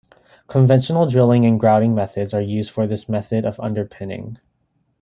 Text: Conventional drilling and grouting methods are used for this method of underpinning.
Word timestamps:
Conventional 0.47 1.05
drilling 1.07 1.45
and 1.45 1.59
grouting 1.59 1.93
methods 1.93 2.33
are 2.33 2.41
used 2.41 2.71
for 2.71 2.87
this 2.87 3.07
method 3.07 3.45
of 3.45 3.59
underpinning. 3.59 4.39